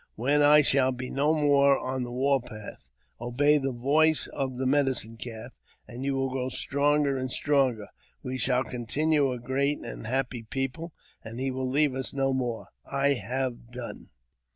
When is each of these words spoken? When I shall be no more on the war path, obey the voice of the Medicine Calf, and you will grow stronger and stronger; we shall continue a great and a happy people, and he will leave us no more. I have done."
When 0.15 0.41
I 0.41 0.63
shall 0.63 0.91
be 0.91 1.11
no 1.11 1.35
more 1.35 1.77
on 1.77 2.01
the 2.01 2.11
war 2.11 2.41
path, 2.41 2.83
obey 3.19 3.59
the 3.59 3.71
voice 3.71 4.25
of 4.25 4.57
the 4.57 4.65
Medicine 4.65 5.15
Calf, 5.15 5.51
and 5.87 6.03
you 6.03 6.15
will 6.15 6.31
grow 6.31 6.49
stronger 6.49 7.17
and 7.17 7.31
stronger; 7.31 7.85
we 8.23 8.39
shall 8.39 8.63
continue 8.63 9.31
a 9.31 9.37
great 9.37 9.77
and 9.81 10.07
a 10.07 10.09
happy 10.09 10.41
people, 10.41 10.91
and 11.23 11.39
he 11.39 11.51
will 11.51 11.69
leave 11.69 11.93
us 11.93 12.15
no 12.15 12.33
more. 12.33 12.69
I 12.91 13.09
have 13.09 13.69
done." 13.69 14.09